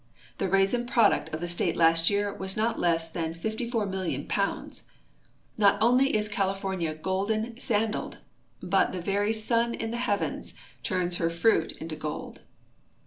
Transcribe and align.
The 0.39 0.49
raisin 0.49 0.87
])roduct 0.87 1.31
of 1.31 1.41
the 1.41 1.47
state 1.47 1.75
last 1.77 2.09
year 2.09 2.33
was 2.33 2.57
not 2.57 2.79
less 2.79 3.11
than 3.11 3.35
54,000,000 3.35 4.27
])ounds. 4.35 4.87
Not 5.59 5.77
only 5.79 6.15
is 6.15 6.27
California 6.27 6.95
golden 6.95 7.55
sandaled, 7.61 8.17
but 8.63 8.93
the 8.93 9.01
very 9.03 9.31
sun 9.31 9.75
in 9.75 9.91
the 9.91 9.97
heavens 9.97 10.55
turns 10.81 11.17
her 11.17 11.29
fruits 11.29 11.73
into 11.77 11.95
gold. 11.95 12.39